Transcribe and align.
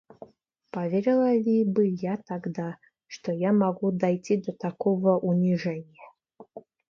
Поверила 0.71 1.31
ли 1.37 1.63
бы 1.63 1.85
я 1.87 2.17
тогда, 2.17 2.79
что 3.05 3.31
я 3.31 3.53
могу 3.53 3.91
дойти 3.91 4.37
до 4.41 4.51
такого 4.51 5.19
унижения? 5.19 6.09